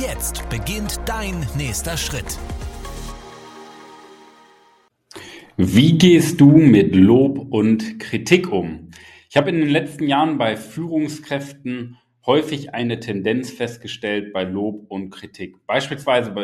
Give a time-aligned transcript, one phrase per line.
[0.00, 2.38] Jetzt beginnt dein nächster Schritt.
[5.56, 8.90] Wie gehst du mit Lob und Kritik um?
[9.28, 15.10] Ich habe in den letzten Jahren bei Führungskräften häufig eine Tendenz festgestellt bei Lob und
[15.10, 15.66] Kritik.
[15.66, 16.34] Beispielsweise,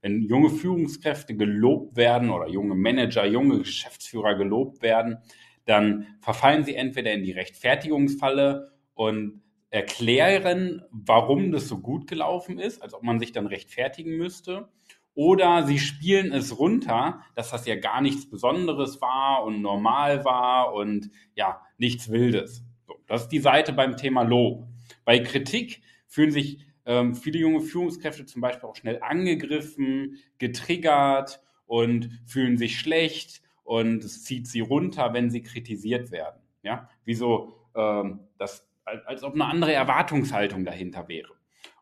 [0.00, 5.18] wenn junge Führungskräfte gelobt werden oder junge Manager, junge Geschäftsführer gelobt werden,
[5.66, 9.42] dann verfallen sie entweder in die Rechtfertigungsfalle und
[9.74, 14.68] erklären, warum das so gut gelaufen ist, als ob man sich dann rechtfertigen müsste.
[15.14, 20.74] Oder sie spielen es runter, dass das ja gar nichts Besonderes war und normal war
[20.74, 22.62] und ja, nichts Wildes.
[22.86, 24.68] So, das ist die Seite beim Thema Lob.
[25.04, 32.10] Bei Kritik fühlen sich ähm, viele junge Führungskräfte zum Beispiel auch schnell angegriffen, getriggert und
[32.26, 36.40] fühlen sich schlecht und es zieht sie runter, wenn sie kritisiert werden.
[36.62, 41.32] Ja, wie so, ähm, das, als ob eine andere Erwartungshaltung dahinter wäre.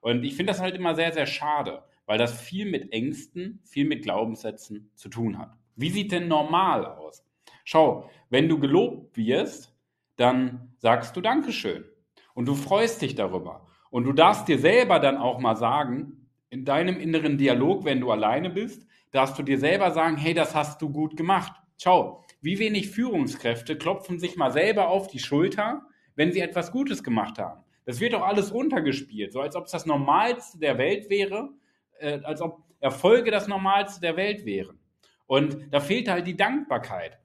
[0.00, 3.86] Und ich finde das halt immer sehr, sehr schade weil das viel mit Ängsten, viel
[3.86, 5.56] mit Glaubenssätzen zu tun hat.
[5.76, 7.24] Wie sieht denn normal aus?
[7.64, 9.74] Schau, wenn du gelobt wirst,
[10.16, 11.84] dann sagst du Dankeschön
[12.34, 13.66] und du freust dich darüber.
[13.90, 18.10] Und du darfst dir selber dann auch mal sagen, in deinem inneren Dialog, wenn du
[18.10, 21.52] alleine bist, darfst du dir selber sagen, hey, das hast du gut gemacht.
[21.78, 27.02] Schau, wie wenig Führungskräfte klopfen sich mal selber auf die Schulter, wenn sie etwas Gutes
[27.02, 27.62] gemacht haben.
[27.84, 31.50] Das wird doch alles runtergespielt, so als ob es das Normalste der Welt wäre,
[31.98, 34.78] äh, als ob Erfolge das Normalste der Welt wären.
[35.26, 37.18] Und da fehlt halt die Dankbarkeit.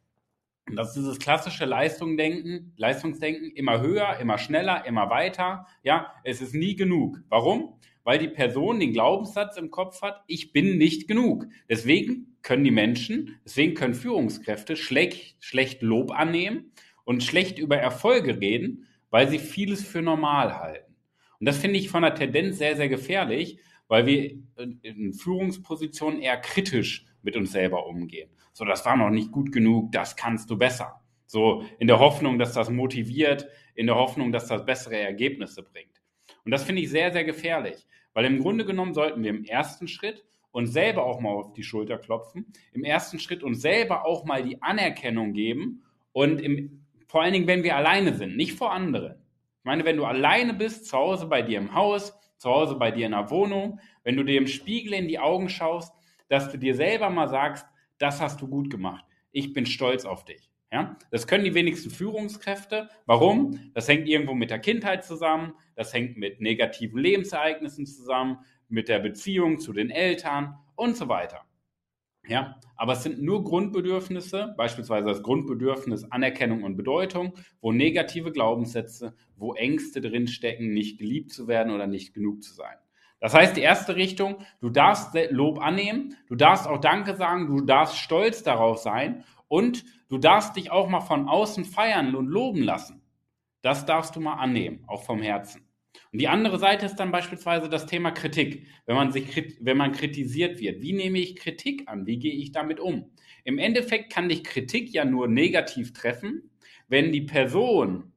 [0.70, 5.66] Und das ist dieses klassische Leistungsdenken, Leistungsdenken, immer höher, immer schneller, immer weiter.
[5.84, 7.20] Ja, es ist nie genug.
[7.30, 7.80] Warum?
[8.04, 11.48] Weil die Person den Glaubenssatz im Kopf hat, ich bin nicht genug.
[11.70, 16.72] Deswegen können die Menschen, deswegen können Führungskräfte schlecht, schlecht Lob annehmen
[17.08, 20.94] und schlecht über Erfolge reden, weil sie vieles für normal halten.
[21.40, 24.38] Und das finde ich von der Tendenz sehr, sehr gefährlich, weil wir
[24.82, 28.30] in Führungspositionen eher kritisch mit uns selber umgehen.
[28.52, 31.00] So, das war noch nicht gut genug, das kannst du besser.
[31.28, 36.02] So, in der Hoffnung, dass das motiviert, in der Hoffnung, dass das bessere Ergebnisse bringt.
[36.44, 39.88] Und das finde ich sehr, sehr gefährlich, weil im Grunde genommen sollten wir im ersten
[39.88, 44.26] Schritt uns selber auch mal auf die Schulter klopfen, im ersten Schritt uns selber auch
[44.26, 48.72] mal die Anerkennung geben und im, vor allen Dingen, wenn wir alleine sind, nicht vor
[48.74, 49.16] anderen.
[49.60, 52.92] Ich meine, wenn du alleine bist, zu Hause bei dir im Haus, zu Hause bei
[52.92, 55.94] dir in der Wohnung, wenn du dir im Spiegel in die Augen schaust,
[56.30, 57.66] dass du dir selber mal sagst,
[57.98, 59.04] das hast du gut gemacht.
[59.32, 60.50] Ich bin stolz auf dich.
[60.72, 60.98] Ja?
[61.12, 62.90] Das können die wenigsten Führungskräfte.
[63.06, 63.72] Warum?
[63.74, 69.00] Das hängt irgendwo mit der Kindheit zusammen, das hängt mit negativen Lebensereignissen zusammen, mit der
[69.00, 71.47] Beziehung zu den Eltern und so weiter.
[72.28, 79.16] Ja, aber es sind nur Grundbedürfnisse, beispielsweise das Grundbedürfnis Anerkennung und Bedeutung, wo negative Glaubenssätze,
[79.38, 82.76] wo Ängste drinstecken, nicht geliebt zu werden oder nicht genug zu sein.
[83.20, 87.62] Das heißt, die erste Richtung, du darfst Lob annehmen, du darfst auch Danke sagen, du
[87.62, 92.62] darfst stolz darauf sein und du darfst dich auch mal von außen feiern und loben
[92.62, 93.02] lassen.
[93.62, 95.67] Das darfst du mal annehmen, auch vom Herzen.
[96.12, 98.68] Und die andere Seite ist dann beispielsweise das Thema Kritik.
[98.86, 102.06] Wenn man, sich, wenn man kritisiert wird, wie nehme ich Kritik an?
[102.06, 103.12] Wie gehe ich damit um?
[103.44, 106.52] Im Endeffekt kann dich Kritik ja nur negativ treffen,
[106.88, 108.14] wenn die Person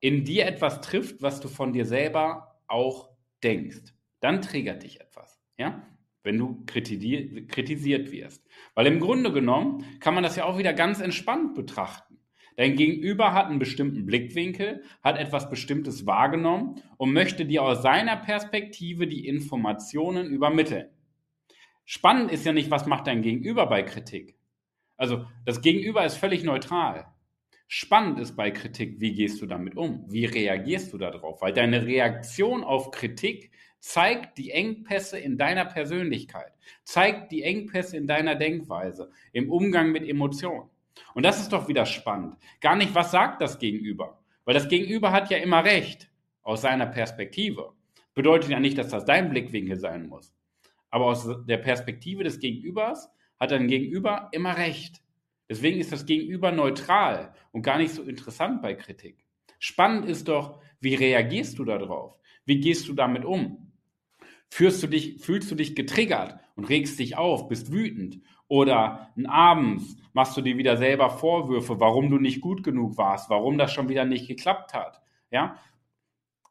[0.00, 3.10] in dir etwas trifft, was du von dir selber auch
[3.42, 3.94] denkst.
[4.20, 5.40] Dann triggert dich etwas.
[5.58, 5.82] Ja?
[6.22, 8.46] wenn du kritisiert wirst.
[8.74, 12.09] Weil im Grunde genommen kann man das ja auch wieder ganz entspannt betrachten.
[12.56, 18.16] Dein Gegenüber hat einen bestimmten Blickwinkel, hat etwas Bestimmtes wahrgenommen und möchte dir aus seiner
[18.16, 20.88] Perspektive die Informationen übermitteln.
[21.84, 24.36] Spannend ist ja nicht, was macht dein Gegenüber bei Kritik.
[24.96, 27.06] Also das Gegenüber ist völlig neutral.
[27.66, 30.04] Spannend ist bei Kritik, wie gehst du damit um?
[30.08, 31.40] Wie reagierst du darauf?
[31.40, 36.52] Weil deine Reaktion auf Kritik zeigt die Engpässe in deiner Persönlichkeit,
[36.84, 40.68] zeigt die Engpässe in deiner Denkweise, im Umgang mit Emotionen.
[41.14, 42.36] Und das ist doch wieder spannend.
[42.60, 44.20] Gar nicht, was sagt das Gegenüber?
[44.44, 46.10] Weil das Gegenüber hat ja immer recht
[46.42, 47.72] aus seiner Perspektive.
[48.14, 50.34] Bedeutet ja nicht, dass das dein Blickwinkel sein muss.
[50.90, 55.00] Aber aus der Perspektive des Gegenübers hat dein Gegenüber immer recht.
[55.48, 59.24] Deswegen ist das Gegenüber neutral und gar nicht so interessant bei Kritik.
[59.58, 62.18] Spannend ist doch, wie reagierst du darauf?
[62.44, 63.69] Wie gehst du damit um?
[64.50, 68.20] Fühlst du dich, fühlst du dich getriggert und regst dich auf, bist wütend?
[68.48, 73.58] Oder abends machst du dir wieder selber Vorwürfe, warum du nicht gut genug warst, warum
[73.58, 75.00] das schon wieder nicht geklappt hat.
[75.30, 75.56] Ja?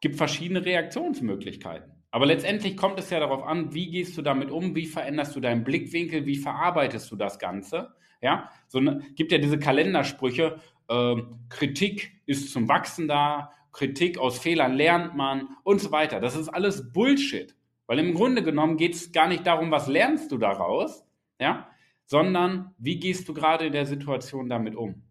[0.00, 1.92] Gibt verschiedene Reaktionsmöglichkeiten.
[2.10, 5.40] Aber letztendlich kommt es ja darauf an, wie gehst du damit um, wie veränderst du
[5.40, 7.94] deinen Blickwinkel, wie verarbeitest du das Ganze.
[8.22, 10.58] Ja, so ne, gibt ja diese Kalendersprüche,
[10.88, 11.16] äh,
[11.48, 16.18] Kritik ist zum Wachsen da, Kritik aus Fehlern lernt man und so weiter.
[16.20, 17.54] Das ist alles Bullshit.
[17.90, 21.04] Weil im Grunde genommen geht es gar nicht darum, was lernst du daraus,
[21.40, 21.68] ja,
[22.04, 25.02] sondern wie gehst du gerade in der Situation damit um?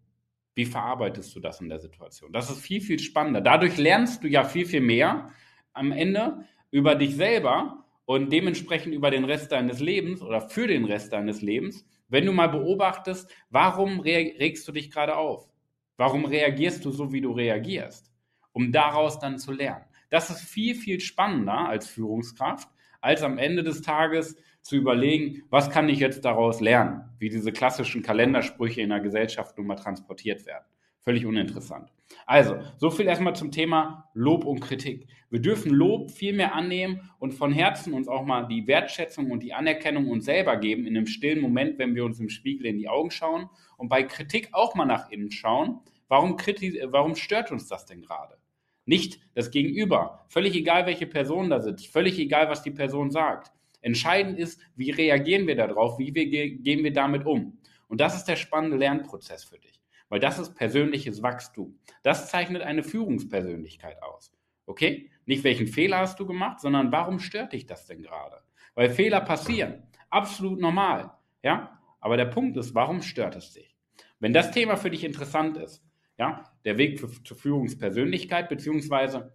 [0.54, 2.32] Wie verarbeitest du das in der Situation?
[2.32, 3.42] Das ist viel, viel spannender.
[3.42, 5.30] Dadurch lernst du ja viel, viel mehr
[5.74, 10.86] am Ende über dich selber und dementsprechend über den Rest deines Lebens oder für den
[10.86, 15.50] Rest deines Lebens, wenn du mal beobachtest, warum regst du dich gerade auf?
[15.98, 18.10] Warum reagierst du so, wie du reagierst?
[18.52, 19.84] Um daraus dann zu lernen.
[20.10, 22.68] Das ist viel, viel spannender als Führungskraft,
[23.00, 27.52] als am Ende des Tages zu überlegen, was kann ich jetzt daraus lernen, wie diese
[27.52, 30.64] klassischen Kalendersprüche in der Gesellschaft nun mal transportiert werden.
[31.02, 31.90] Völlig uninteressant.
[32.26, 35.06] Also, so viel erstmal zum Thema Lob und Kritik.
[35.30, 39.42] Wir dürfen Lob viel mehr annehmen und von Herzen uns auch mal die Wertschätzung und
[39.42, 42.78] die Anerkennung uns selber geben in einem stillen Moment, wenn wir uns im Spiegel in
[42.78, 43.48] die Augen schauen
[43.78, 45.80] und bei Kritik auch mal nach innen schauen.
[46.08, 48.39] Warum, warum stört uns das denn gerade?
[48.90, 50.26] Nicht das Gegenüber.
[50.28, 53.52] Völlig egal, welche Person da sitzt, völlig egal, was die Person sagt.
[53.82, 57.58] Entscheidend ist, wie reagieren wir darauf, wie wir, gehen wir damit um.
[57.86, 61.78] Und das ist der spannende Lernprozess für dich, weil das ist persönliches Wachstum.
[62.02, 64.32] Das zeichnet eine Führungspersönlichkeit aus.
[64.66, 65.08] Okay?
[65.24, 68.42] Nicht welchen Fehler hast du gemacht, sondern warum stört dich das denn gerade?
[68.74, 69.84] Weil Fehler passieren.
[70.10, 71.12] Absolut normal.
[71.44, 71.80] Ja?
[72.00, 73.76] Aber der Punkt ist, warum stört es dich?
[74.18, 75.84] Wenn das Thema für dich interessant ist,
[76.20, 79.32] ja, der Weg zur Führungspersönlichkeit, beziehungsweise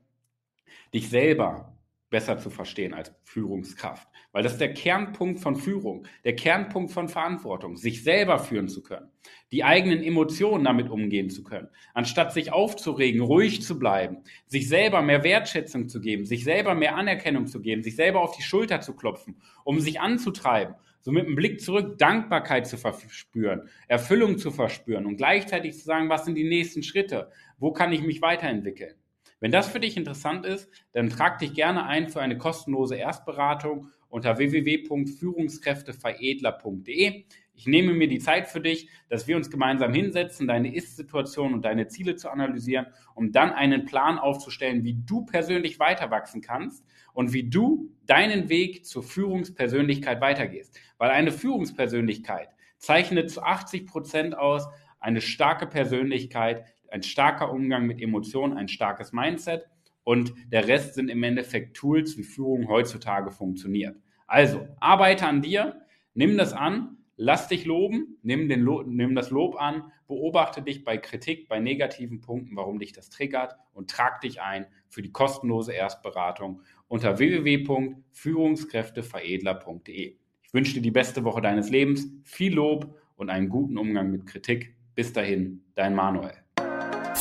[0.94, 1.76] dich selber
[2.12, 4.08] besser zu verstehen als Führungskraft.
[4.32, 8.84] Weil das ist der Kernpunkt von Führung, der Kernpunkt von Verantwortung, sich selber führen zu
[8.84, 9.10] können,
[9.52, 15.02] die eigenen Emotionen damit umgehen zu können, anstatt sich aufzuregen, ruhig zu bleiben, sich selber
[15.02, 18.80] mehr Wertschätzung zu geben, sich selber mehr Anerkennung zu geben, sich selber auf die Schulter
[18.82, 24.50] zu klopfen, um sich anzutreiben so mit einem Blick zurück Dankbarkeit zu verspüren, Erfüllung zu
[24.50, 27.30] verspüren und gleichzeitig zu sagen, was sind die nächsten Schritte?
[27.60, 28.96] Wo kann ich mich weiterentwickeln?
[29.40, 33.92] Wenn das für dich interessant ist, dann trag dich gerne ein für eine kostenlose Erstberatung
[34.16, 37.26] unter www.führungskräfteveredler.de.
[37.54, 41.66] Ich nehme mir die Zeit für dich, dass wir uns gemeinsam hinsetzen, deine Ist-Situation und
[41.66, 46.86] deine Ziele zu analysieren, um dann einen Plan aufzustellen, wie du persönlich weiter wachsen kannst
[47.12, 50.80] und wie du deinen Weg zur Führungspersönlichkeit weitergehst.
[50.98, 52.48] Weil eine Führungspersönlichkeit
[52.78, 54.66] zeichnet zu 80 Prozent aus
[55.02, 59.66] eine starke Persönlichkeit, ein starker Umgang mit Emotionen, ein starkes Mindset
[60.06, 63.98] und der Rest sind im Endeffekt Tools, wie Führung heutzutage funktioniert.
[64.28, 65.82] Also, arbeite an dir,
[66.14, 70.84] nimm das an, lass dich loben, nimm, den Lo nimm das Lob an, beobachte dich
[70.84, 75.12] bei Kritik, bei negativen Punkten, warum dich das triggert und trag dich ein für die
[75.12, 80.16] kostenlose Erstberatung unter www.führungskräfteveredler.de.
[80.44, 84.26] Ich wünsche dir die beste Woche deines Lebens, viel Lob und einen guten Umgang mit
[84.26, 84.76] Kritik.
[84.94, 86.45] Bis dahin, dein Manuel.